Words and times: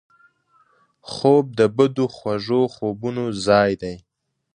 خوب 1.11 1.45
د 1.59 1.61
بدو 1.75 2.05
خوږو 2.15 2.61
خوبونو 2.73 3.25
ځای 3.45 3.71
دی 3.81 3.95